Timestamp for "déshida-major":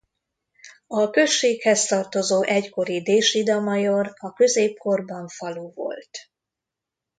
3.01-4.13